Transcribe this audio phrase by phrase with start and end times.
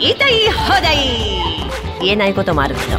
[0.00, 0.96] 言いたい放題。
[2.00, 2.96] 言えないこともあるけど。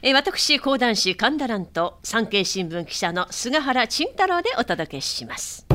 [0.00, 5.66] えー私講談師神田蘭と産経新聞記者の菅原慎太郎でお届けします。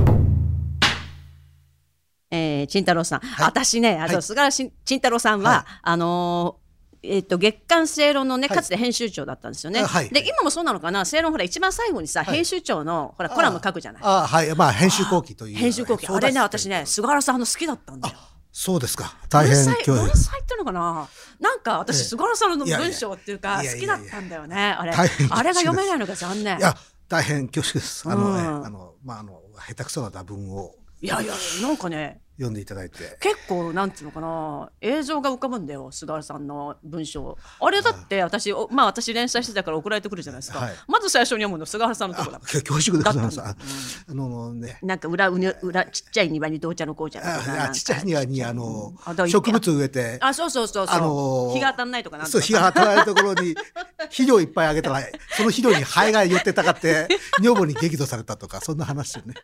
[2.31, 4.21] えー、慎太郎さん、私ね、あの、はい。
[4.23, 5.63] 菅原慎慎太郎さんは、はい。
[5.83, 8.57] あのーえっと月刊正論のねはい。
[8.57, 9.81] かつて編集長だったんですよね。
[9.81, 10.09] あはい。
[10.09, 11.05] で今もそうなのかな？
[11.05, 14.01] 正論ほら一番最後にさ、編集長のほらコラム書くじゃない。
[14.03, 14.55] ああはい。
[14.55, 16.07] まあ編集後期という編集後期。
[16.07, 18.15] あれね私ね菅原さんの好きだったんだよ。
[18.57, 19.17] そうですか。
[19.27, 21.09] 大変今日うるさいっていうのかな。
[21.41, 22.03] なんか私、ええ。
[22.05, 24.93] 菅原さんの文章っていうか好きだったんだよねあれ。
[24.93, 26.57] あれが読めないのが残念。
[26.57, 26.73] いや
[27.09, 28.09] 大変恐縮です。
[28.09, 28.65] あのねうん。
[28.65, 30.73] あのまああの下手くそな打文を。
[31.01, 33.17] いやいやなんかね読んでいただいて。
[33.21, 34.69] 結構なんていうのかな。
[34.81, 37.37] 映像が浮かぶんだよ菅原さんの文章。
[37.61, 40.73] あれだって私おまあ私連載してたから送られてくるじゃないですか、はい。
[40.87, 42.37] まず最初に読むの菅原さんのとこだ。
[42.37, 44.17] あ恐縮でございますあだったん。
[44.17, 44.79] だあのね。
[44.83, 50.17] なんか裏裏裏ちっちゃい庭にどうちゃのこうちゃのとかなんかああちっちゃい庭にあのあだから植物植えて。
[50.21, 53.55] あそうそうそうそう、あのー日が当たんないとかなんそう日が当たらないところに
[53.97, 54.99] 肥料いっぱいあげたら
[55.37, 57.07] その肥料にハエが寄ってたかって
[57.41, 59.35] 女房に激怒されたとかそんな話よね。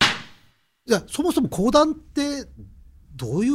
[0.86, 2.48] じゃあそもそも講談って
[3.22, 3.54] どういう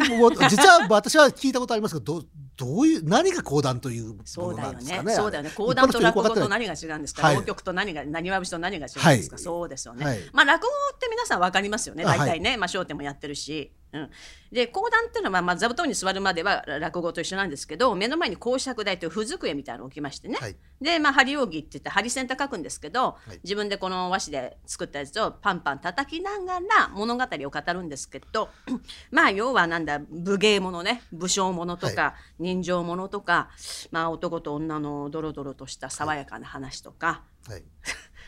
[0.48, 5.10] 実は私は聞いたことありますけどどどういう何が講談というものそうだよなんですかね。
[5.10, 5.50] ねそうだよね。
[5.50, 7.26] 講談と落語と何が違うんですか？
[7.26, 9.34] はい浪曲と何が何わ節と何が違うんですか？
[9.34, 10.04] はいそうですよね。
[10.04, 12.04] はいまあ落語って皆さんわかりますよね。
[12.04, 13.72] 大体ね、まあ笑点もやってるし。
[13.96, 14.10] うん、
[14.52, 20.56] で講談っていうのはまあ座布団に座るまでは落語と一緒なんですけど目の前に講釈台という不机みたいなのを置きましてね、はい。
[20.80, 23.38] でまあ針扇って言って針線と書くんですけど、い。
[23.42, 28.48] 自分でこの和紙で作ったやつをパンパン叩きながら物語を語るんですけど
[29.10, 31.02] まあ要はなんだ武芸ものね。
[31.12, 33.50] 武将ものとか、は人情ものとか、
[33.90, 37.62] まあ、男と女のドロドロとした爽やかな話とか、はい、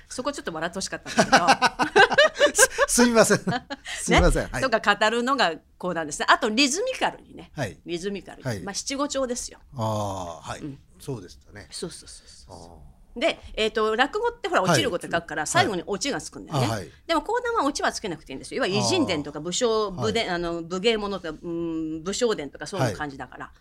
[0.08, 2.08] そこちょっと笑ってほしかったんだけど。
[2.88, 3.38] すみません。
[3.38, 4.48] すみません。
[4.48, 4.62] はい。
[4.62, 6.26] とか語るのがこうなんですね。
[6.28, 7.50] あとリズミカルにね。
[7.54, 7.78] はい。
[7.84, 8.60] リズミカルに、はい。
[8.60, 9.58] まあ七五調ですよ。
[9.76, 10.62] ああはい、
[10.98, 11.68] そうでしたね。
[11.70, 12.56] そうそうそうそう。
[12.56, 14.70] あで、えー、と落語ってほらはい。
[14.70, 16.88] 落ちる語って書くから、最後にオチがつくんだよね、あはい。
[17.06, 18.64] でも講談はオチはつけなくていいんですよ。
[18.64, 23.52] 要は偉人伝とか武将武伝、あの武芸者とか、うん、武将伝とかそういう感じだから、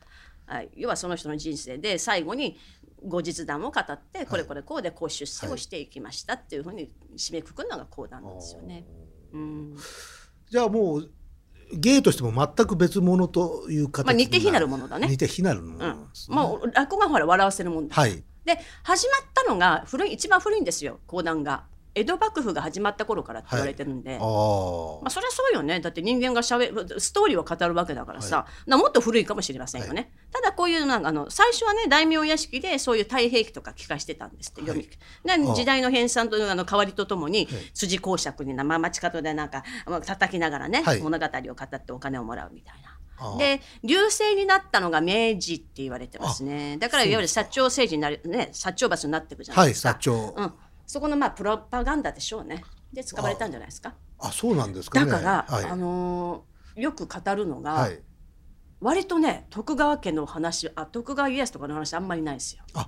[0.46, 0.70] はい。
[0.76, 2.58] 要はその人の人生で最後に
[3.06, 8.86] 後日談を語ってこれこれこうでこう出世をしていきましたっていうふうに締めくくるのが講談なんですよね。
[9.34, 9.78] うん。
[10.50, 11.12] じゃあもう
[11.74, 15.08] 芸としても全く別物という形まあ似て非なるものだね。
[15.08, 16.36] 似て非なるものうん。
[16.36, 18.24] もう落語がほら笑わせるもんだはい。
[18.46, 21.66] で始まったのが古い一番古いんですよ講談が
[21.98, 24.20] 江戸幕府が始まった頃からって言われてるんで、ああ。
[25.02, 25.80] まあ、それはそうよね。
[25.80, 34.88] だって人間がしゃべるストーリーを語るわけだからさ、なもっと古いかもしれませんよね、ただこういうなんかあの最初はね大名屋敷でそういう太平記とか聞かしてたんですって読み、
[35.56, 37.48] 時代の編纂とあの変わりとともに、はい。
[37.74, 41.02] 辻公爵に生町角でなんかまあ叩きながらね、はい。
[41.02, 42.94] 物語を語ってお金をもらうみたいな。
[43.40, 46.78] で流星になったのが明治って言われてますね。
[46.78, 50.36] だからいわゆる薩長政治になるね薩長罰になっていくじゃないはい、ですか、薩長。
[50.38, 50.54] うん、
[50.88, 55.12] そこのまあプロパガンダでしょうねで使われたんじゃないですかあ、そうなんですかね。
[55.12, 55.66] だから、はい。
[55.66, 58.00] あのーよく語るのが、はい。
[58.80, 62.88] 割とね徳川家の話あ徳川家康とかの話あんまりないですよあ、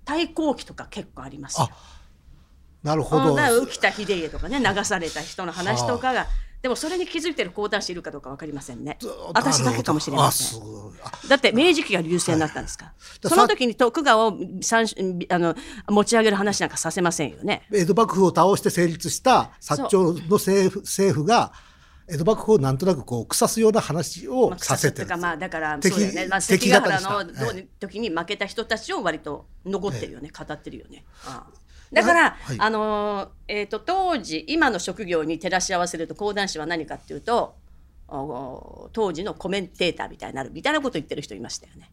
[0.00, 2.00] 太閤記とか結構ありますよあ
[2.82, 3.36] なるほど。
[3.36, 6.26] 浮田秀家とかね流された人の話とかが
[6.62, 8.98] でもそれに気づいてる講談師いるかどうかわかりませんね。
[9.32, 10.60] 私だけかもしれません。
[11.28, 12.92] だって明治期が流星になったんですか？
[13.24, 14.86] その時に徳川を三
[15.30, 15.54] あの
[15.88, 17.62] 持ち上げる話なんかさせませんよね。
[17.72, 21.52] 江戸幕府を倒して成立した薩長の政府政府が
[22.06, 25.06] 江戸幕府をなんとなくこう腐すような話をまあさせてる。
[25.06, 31.04] とかまあだから敵そうだよね、まあ、敵関ヶ方原の時に負けた人たちを割と残ってるよね、語ってるよね。
[31.24, 31.60] ああ
[31.92, 32.56] だから、はい。
[32.58, 37.56] あのーえー、と当時今の職業に照らし合わせると講談師は何かっていうと
[38.08, 41.90] お当時のコメンテーターみたいになるみたいなこと言ってる人いましたよね。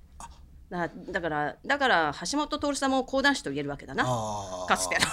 [0.69, 4.03] だだからだから橋本徹さんも講談師と言えるわけだな。
[4.67, 5.05] かつての。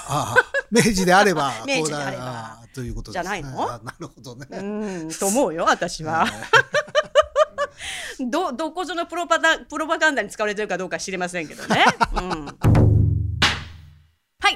[0.71, 2.59] 明治であれば 明治であれば。
[2.75, 3.13] ということね。
[3.13, 3.71] じゃないの？
[3.71, 4.63] あなるほどね、う
[5.05, 6.27] んと思うよ私は。
[8.31, 11.85] どどこぞのプロパダプロパガンダに使われてるかどうか知りませんけどね。
[12.15, 12.84] うん、はい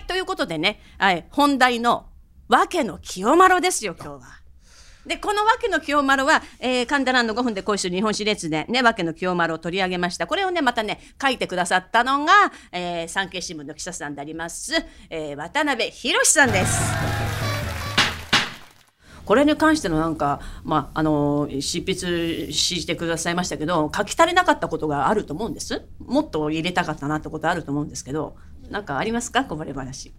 [0.09, 2.07] ということでね、はい、本題の
[2.49, 4.39] 「訳の清丸」ですよ今日は。
[5.07, 12.33] でこの訳の清丸は、えー、神田蘭の5分で恋する日本史列伝ね訳の清丸を取り上げましたこれをねまたね書いてくださったのが、
[12.73, 14.75] えー、産経新聞の記者さんであります、
[15.09, 16.83] えー、渡辺博さんです。
[19.25, 28.37] これに関してのなんか、まあ、あの執筆してくださいましたけど書き足りなかったことがあると思うんですもっと入れたかったなってことあると思うんですけど
[28.71, 29.45] なんかありますか？
[29.45, 30.13] こぼれ話。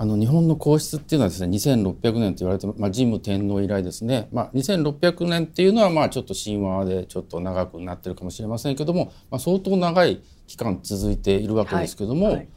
[0.00, 12.34] あの日本の皇室っていうのはですね2600年と言われて、まあ、神武天皇以来ですね、まあ、2600年っていうのはまあちょっと神話でちょっと長くなってるかもしれませんけども、まあ、相当長い期間続いているわけですけども、はい。
[12.36, 12.48] はい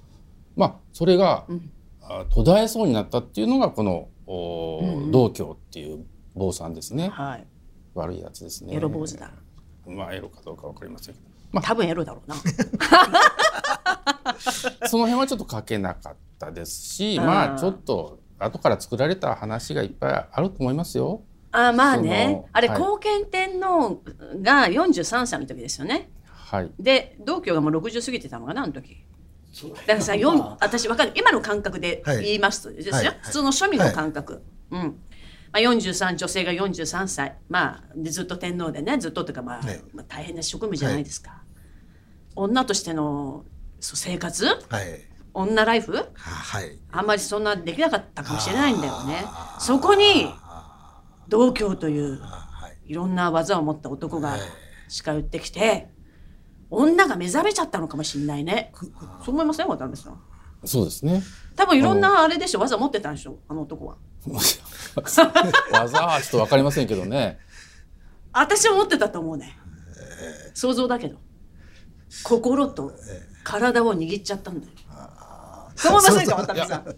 [0.55, 1.71] まあそれが、うん。
[2.03, 7.47] あ途絶えそうになったっていうのがこの、おう道教っていう坊さんですね、はい。
[7.95, 8.75] 悪いやつですね。
[8.75, 9.31] エロ坊主だ。
[9.87, 11.21] まあエロかどうかわかりませんけ
[11.63, 12.35] 多分エロだろうな。
[12.35, 12.41] ど
[14.87, 17.25] その辺はちょっと書けなかったですしうん。
[17.25, 21.21] まあちょっと後から作られた話がいっぱいあると思いますよ。
[21.51, 22.79] あまあそねのあれはい。
[22.79, 24.01] 後見天皇
[24.41, 26.09] が43歳の時ですよね。
[26.25, 26.71] はい。
[26.79, 29.05] で道教がもう60過ぎてたのかなあの時。
[29.63, 32.23] だからさ、四私わかる今の感覚ではい。
[32.23, 33.05] 言いますとですよ、はい。
[33.05, 34.79] はい普通の庶民の感覚、うん。
[35.51, 37.35] まあ、43女性が43歳。
[37.49, 41.43] まあでずっと天皇でねずっとというか、まあはいまあ、大変な職務じゃないですか、
[42.35, 43.43] 女としての
[43.81, 44.45] 生活？
[44.45, 44.51] は
[44.81, 45.01] い。
[45.33, 45.93] 女ライフ？
[45.93, 46.79] ははい。
[46.91, 49.23] あんまりそんなできなかったかもしれないんだよね。
[49.59, 50.27] そこに
[51.27, 52.91] 道教というはい。
[52.91, 54.39] いろんな技を持った男がはい。
[54.89, 55.89] 近寄ってきて
[56.69, 58.73] 女が目覚めちゃったのかもしれないね。
[59.23, 59.67] そう思いません？
[59.67, 60.21] 渡辺さん。
[60.65, 61.23] そうですね。
[61.55, 62.59] 多分いろんなあれでしょ？
[62.59, 63.39] 技持ってたんでしょ？
[63.47, 63.95] あの男は。
[64.93, 65.23] 技
[66.05, 67.39] はちょっとわかりませんけどね。
[68.33, 69.57] 私は持ってたと思うね。
[70.53, 71.17] 想像だけど。
[72.23, 72.91] 心と
[73.43, 74.73] 体を握っちゃったんだよ。
[75.75, 76.95] そう思いませんか渡辺さん。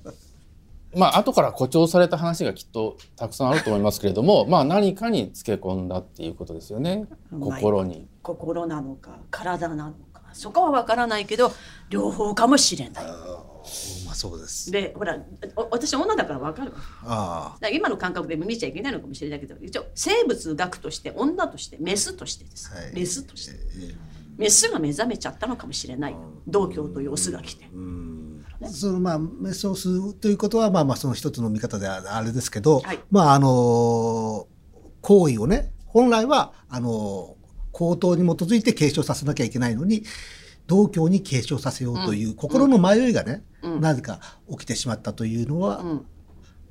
[0.95, 7.07] まあ後から誇張された話がきっとたくさんあると思いますけれども、 まあ何かにつけ込んだっていうことですよね。
[7.31, 8.07] 心に。
[8.21, 10.21] 心なのか体なのか。
[10.33, 11.51] そこは分からないけど
[11.89, 13.05] 両方かもしれない。
[14.05, 14.71] まあそうです。
[14.71, 15.17] でほら
[15.55, 16.77] お私女だから分かるわ。
[17.03, 23.95] あだから今の感覚で見ちゃいけないのかもしれないけど一応生物学として女としてメスとしてです、はいメスとしてえ
[24.37, 26.15] メスが目覚めちゃったのかもしれない。
[26.47, 27.67] 道教というオスが来て。
[27.73, 28.45] うん。
[28.71, 32.99] そのまあメスを吸うということはまあまあその一つの見方でああれですけど、はい。
[33.11, 34.47] まああの
[35.01, 37.35] 行為をね本来はあの
[37.71, 40.03] 口頭に基づいて継承させなきゃいけないのに
[40.67, 43.81] 道教に継承させようという心の迷いがね、うん。
[43.81, 44.19] なぜか
[44.49, 46.05] 起きてしまったというのは、うん。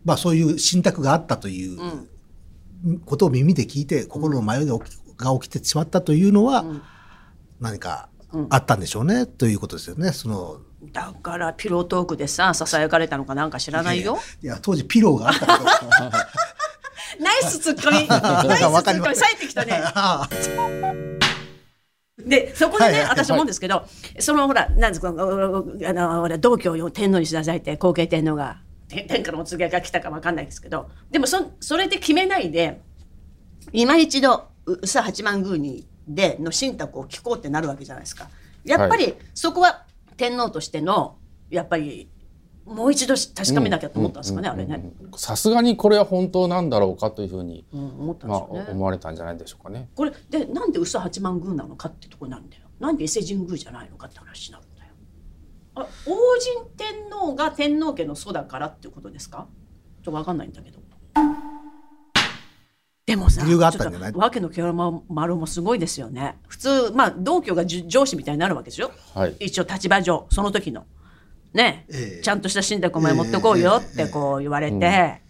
[0.05, 3.01] まあそういう信託があったといううん。
[3.05, 6.83] ことを耳で聞いて心の迷いが起きが起きてしまったというのはうん
[7.63, 8.47] 何かうん。
[8.51, 10.13] あったんでしょうね、ということですよね。
[10.13, 10.61] その
[10.93, 14.19] だからピロートークでさささやかれたのかなんか知らないよ。
[14.43, 16.11] いや当時ピローがあったかどうか
[17.21, 18.09] ナイスツッコミ。
[18.09, 19.17] ナイスツッコミ。
[19.17, 19.81] 冴えてきたね。
[19.95, 20.29] あ
[22.19, 23.85] でそこでね、はいはい私思うんですけど、
[24.19, 32.81] そのほらなんですかあのほら道教を天皇にしなさいって後継天皇がて天下のお告げが来たかわかんないですけどでもそそれで決めないで
[33.73, 38.29] 今一度う宇佐八幡宮にでの信託を聞こうってなるわけじゃないですか。
[38.65, 39.85] やっぱりそこは
[40.17, 41.17] 天皇としての
[41.51, 42.09] やっぱり
[42.65, 48.67] もう一度確かめなきゃと思ったんですかね、あれね、さすがにこれは本当なんだろうかというふうに、うん、思ったんまあですよね。
[48.71, 49.89] 思われたんじゃないでしょうかね。
[49.97, 52.63] これでなんで宇佐八幡宮なのかってとこなんだよ。
[52.79, 54.93] なんで伊勢神宮じゃないのかって話になるんだよ。
[55.75, 56.15] あ王
[56.65, 59.49] 神天皇が天皇家の祖だからっていうことですか？
[60.05, 60.79] ちょっと分かんないんだけど
[63.13, 64.13] でもさ理由があったんじゃない？
[64.13, 64.73] わけの極
[65.09, 66.39] まるもすごいですよね。
[66.49, 68.91] 普通まあ道教がじゅ上司みたいになるわけでしょ？
[69.15, 69.37] はい。
[69.39, 70.87] 一応立場上その時の。
[71.53, 72.23] ね、ええ。
[72.23, 75.23] ちゃんとした信託お前持ってこうよってこう言われて、ね。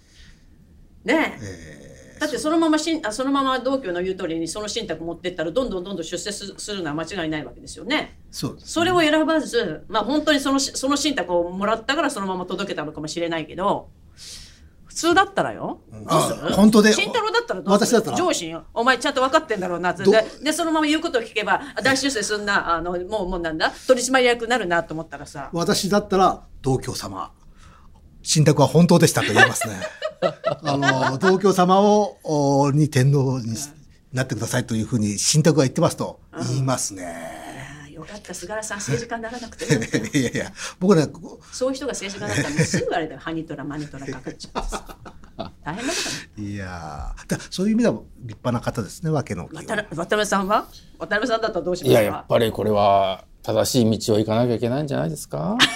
[1.07, 8.17] えだってそのまましんあそのまま道教の言う通りにその信託持ってったらどんどんどんどん出世すするのは間違いないわけですよね。
[8.31, 13.89] そうですそれを選ばず、まあ本当にそのしその信託をもらったからそのまま届けたのかもしれないけど、
[14.93, 15.81] 普通だったらよ。
[16.55, 16.93] 本当で。
[16.93, 18.17] 慎太郎だったら私だったら。
[18.17, 18.65] 上司よ。
[18.75, 20.05] お前ちゃんと分かってんだろうなって。
[20.05, 27.33] どで、でそのまま言うことを聞けば、あ大出世すんな、あの、もう、もうなんだ、取締役になるなと思ったらさ、私だったら道教様。
[28.23, 29.81] 信託は本当でしたと言いますね。
[30.63, 33.57] あの道教様をおに天皇に
[34.13, 37.42] なってくださいというふうに信託が言ってますと言いますね、あー
[38.13, 39.99] よかった、菅原さん政治家にならなくてよかった。
[40.19, 44.97] いやいや僕ねこそういう人が政治家だったらすぐあれだよ、ハニトラ、マニトラかかっちゃってさ。
[45.65, 45.99] 大変なこ
[46.37, 46.49] とね。
[46.49, 48.05] いやーだそういう意味では立
[48.43, 50.67] 派な方ですねわけの清渡辺さんは？
[50.99, 52.01] 渡辺さんだったらどうしますか？
[52.01, 55.57] いややっぱりこれは正しい道を行かなきゃいけないんじゃないですか？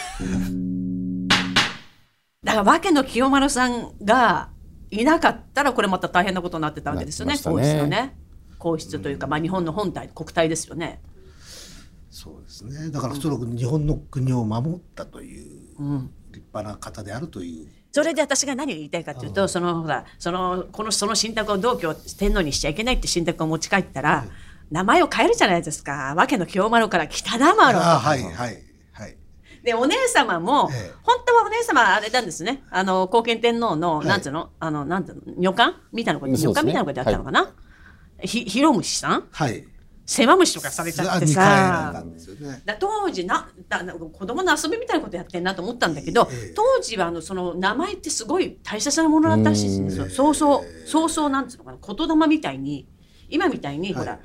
[2.44, 4.50] だから訳の清丸さんが
[4.90, 7.34] いなかったらこれまた大変なことになってたわけですよね
[7.88, 8.16] ね
[8.58, 11.00] 皇室というか、まあ、日本の本体国体ですよね。
[12.16, 12.90] そうですね。
[12.90, 16.10] だからその日本の国を守ったといううん。
[16.32, 17.68] 立派な方であるという。
[17.92, 24.24] それで私が何を言いたいかというとそのほらそのこのその信託を道教天皇にしちゃいけないって信託を持ち帰ったら、
[24.70, 26.14] 名前を変えるじゃないですか。
[26.16, 29.16] 訳の清丸から北田丸はいはいはい。
[29.62, 30.92] でお姉様も、ええ。
[31.02, 32.62] 本当はお姉様あれなんですね。
[32.70, 34.06] あの後見天皇の、はい。
[34.06, 34.50] なんつうの？
[34.58, 35.34] あのなんつうの？
[35.38, 36.38] 女官みたいなことね。
[36.38, 37.54] 女官みたいなことやったのかな、
[38.22, 39.28] ひ広虫さん？
[39.30, 39.66] はい。
[40.06, 42.62] 世話虫とかされちゃってさですよね。
[42.64, 50.08] だ当時なだな子供の遊びみたいなことやってんなと思ったんだけど、ええ当時はあのその名前ってすごい大切なものだったらしいですね。
[50.08, 52.86] そうそうそうそうなんつうのかな言霊みたいに
[53.28, 54.20] 今みたいに、はいほら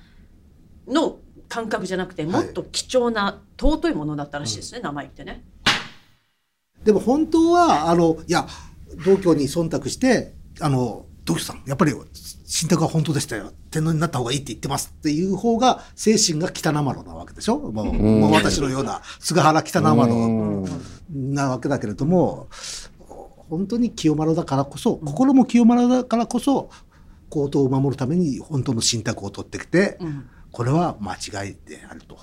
[0.88, 5.44] の感覚じゃなくてもっと貴重な尊いものだったらしいですね、名前ってね。
[6.84, 8.48] でも本当は、あの、いや、
[9.06, 11.94] 道教に忖度して、あの、道教さん、やっぱり、
[12.46, 13.52] 信託は本当でしたよ。
[13.72, 17.58] 天皇になった方がいいって言ってますっていう方が、精神が北生丸なわけでしょ？
[17.58, 20.13] もう、もう私のような菅原北生丸
[21.10, 22.48] なわけだけれども、
[23.50, 26.70] 本当に清丸だからこそ、心も清丸だからこそ、
[27.30, 30.30] 皇統を守るために本当の信託を取ってきて、うん。
[30.51, 32.18] これは間違いであると、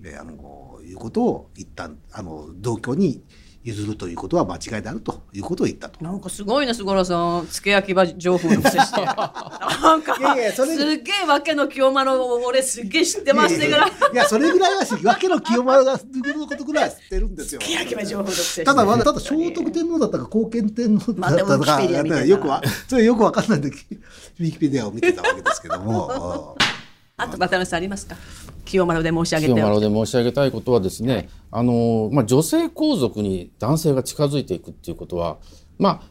[0.00, 3.24] であのいうことを一旦あの同居に
[3.66, 6.02] 譲るということは間違いであるということを言ったと。
[6.04, 7.48] なんかすごいね、菅原さん。
[7.50, 9.02] 付け焼き場情報のくせして。
[9.04, 13.90] なんか、いやいやそれすっげえわけの清丸を俺すっげえ知ってますねぐらい。
[14.12, 17.60] いやそれぐらいはしわけの清丸がのことぐらいは知ってるんですよ。
[17.60, 18.64] 付け焼き場情報のくせして。
[18.64, 26.56] ただまだただ聖徳天皇だったか後見天皇だったかよくわそれよくわかんないんでウィキペディアを見てたわけですけども。
[27.18, 28.16] あと渡辺さんありますか？
[28.66, 35.38] 清丸で申し上げ清て丸で申し上げたいことはですね、あのまあ、女性皇族に男性が近づいていくっていうことは、
[35.78, 36.02] ま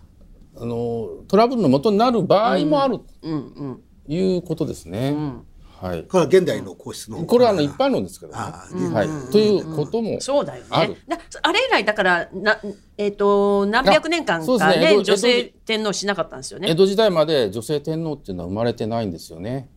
[0.55, 5.11] あ、あのトラブルの元になる場合もあるうんうんということですね。
[5.11, 5.45] ん
[5.81, 7.25] はい、これは現代の皇室の。
[7.25, 8.37] これはあの一般論ですけどね。
[8.39, 10.69] あはい、ということもそうだよね。
[11.07, 12.57] だあれ以来だからな
[12.97, 16.69] えっ、と何百年間かそうですねね女性天皇しなかったんですよね。
[16.69, 19.69] 江戸時代まで女性天皇っていうのは生まれてないんですよね。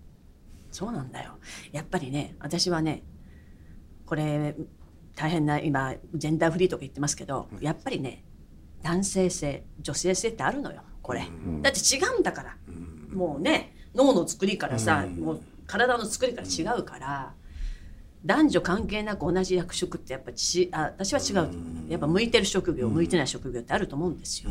[0.71, 1.39] そうなんだよ。
[1.73, 3.03] やっぱりね私はね
[4.07, 4.55] これ
[5.17, 8.25] 大変な今ジェンダーフリーとか言ってますけど、やっぱりね
[8.83, 11.27] 男性性女性性ってあるのよこれ。
[11.63, 12.57] だって違うんだから。
[13.13, 17.35] もうね脳の作りからさ、もう体の作りから違うから。
[18.25, 21.51] 男女関係なく同じ役職ってやっぱちあ私は違う
[21.89, 24.51] やっぱ向いてる職業、向いてない職業ってあると思うんですよ。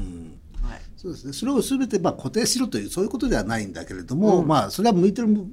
[0.67, 0.81] はい。
[0.95, 1.33] そうですね。
[1.33, 5.47] それをすべてまあ固定しろというそういうことではないんだけれども、まあそれは向いてる向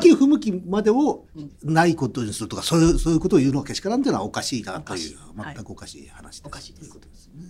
[0.00, 1.24] き不向きまでを
[1.62, 5.14] ないことにするとか、そういうそういうことを言うのはけしからんというのはおかしいなとい。
[5.14, 6.42] う全くおかしい話です。
[6.46, 7.44] おかしいということですね。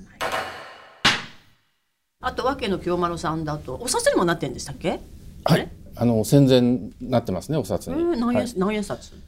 [2.20, 4.90] あとわけの清丸さんだとお札にもなってるんでしたっけ？
[4.90, 4.98] は
[5.44, 5.64] あれ？
[5.64, 7.94] い、あの戦前になってますねお札に。
[7.94, 8.52] えー何円、はい。
[8.56, 9.12] 何円札？
[9.12, 9.18] ま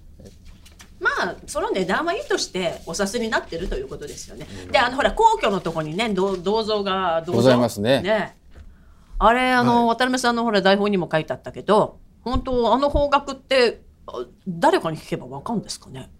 [1.20, 4.46] あその値段はいいとしてお札になってるということですよね。
[4.70, 8.36] であのほら皇居のとこにね銅銅像が銅像ございますね。
[9.20, 16.10] あれあの、は渡辺さんのほら台本にも書いてあったけど本当あの方角ってあ誰かに聞けばわかるんですかね？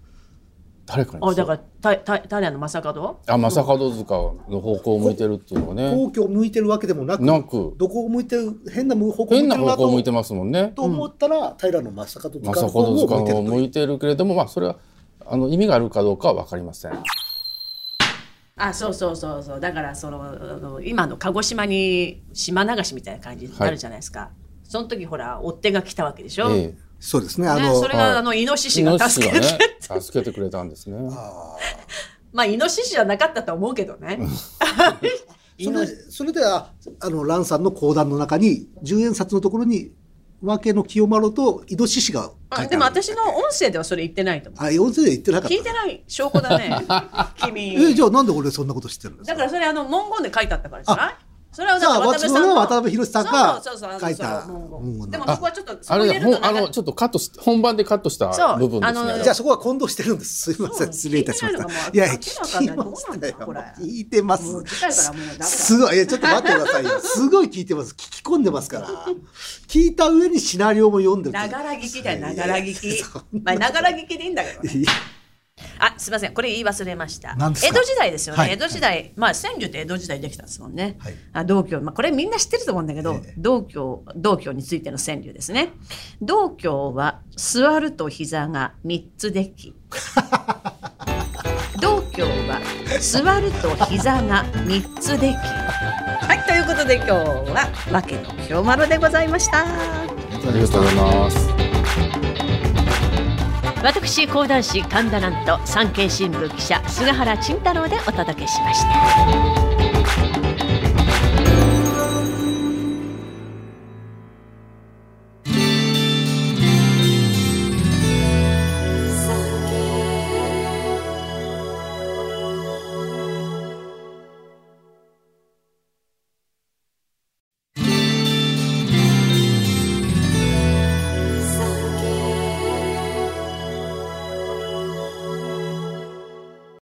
[0.88, 1.59] 誰かにあだから
[1.97, 3.18] たた平の正門？
[3.26, 4.14] あ正門塚
[4.49, 5.90] の方向を向いてるっていうのはね。
[5.95, 7.75] 皇居を向いてるわけでもなく、なく。
[7.76, 10.73] どこを向いてる変な方向を向い変な方向を向いてますもんね。
[10.75, 13.37] と思ったら、平の正門塚の正方を向いてるという。
[13.37, 14.76] を向いてるけれどもまあそれは
[15.26, 16.92] あの意味があるかどうかは分かりません。
[18.57, 19.61] あそうそうそうそう。
[19.61, 24.30] だからその今の鹿児島に島流しみたいな感じになるじゃないですか、
[24.64, 27.49] その時ほら追っ手が来たわけでしょ、えそうですね。
[27.49, 28.17] あね、の、それが、はい。
[28.19, 29.59] あのイノシえ、シが助けて、ね。
[30.00, 30.97] 助けてくれたんですね。
[32.33, 34.19] まあイノシシじゃなかったと思うけどね。
[35.62, 39.90] それそれではあの蘭さんの講談の中に十円札のところに
[40.40, 42.62] 訳の清丸とイノシシが書いてある。
[42.64, 44.64] あでも私の音声ではそれ言ってないと思う。
[44.64, 45.55] あ音声で言ってなかった。
[45.57, 46.76] 聞いてない証拠だね。
[47.45, 47.75] 君。
[47.75, 49.33] えじゃあなんで俺そんなこと知ってるんですか？
[49.33, 51.14] だからそれあの文言で書いてあったからじゃない？
[51.59, 53.61] それはじゃあ渡辺さんの渡辺宏さんが
[54.00, 59.23] 書いたでもそこはちょっとそあれあのちょっとカットし本番でカットした部分ですね。
[59.25, 60.53] じゃあそこは混同してるんです。
[60.53, 60.87] すいませ。
[60.87, 61.65] ん失礼いたしました。
[61.65, 63.37] 聞いや、明聞きましたよ。
[63.77, 64.62] 聞いてます
[65.41, 65.97] すごい。
[65.97, 66.91] いや、ちょっと待ってくださいよ。
[67.03, 67.93] すごい聞いてます。
[67.95, 68.88] 聞き込んでますから。
[69.67, 71.33] 聞いた上にシナリオも読んでる。
[71.33, 74.62] ながら聞きだよながら聞きながら聞きでいいんだけど
[75.78, 76.35] あすみません。
[76.35, 77.37] これ言い忘れました。
[77.38, 78.52] 江戸時代ですよね、はい。
[78.52, 79.12] 江戸時代。
[79.16, 81.14] まあ川柳って江戸時代できたんですもんね、はい。
[81.32, 81.80] あ道教。
[81.80, 83.35] まあこれみんな知ってると思うんだけど、ええ。
[83.37, 85.70] 道教道教についての川柳ですね。
[86.20, 89.75] 道教は座ると膝が三つでき。
[91.80, 92.61] 道教は
[93.00, 95.35] 座ると膝が三つでき。
[95.35, 99.64] はいということで今日はわけの清丸でございました。
[99.64, 100.16] あ
[100.52, 101.58] りがとうございます。
[103.88, 109.48] 私講談師神田蘭と産経新聞記者菅原慎太郎でお届けしました。